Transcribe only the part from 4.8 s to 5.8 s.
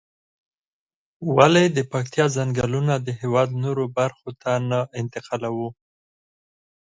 انتقالوو؟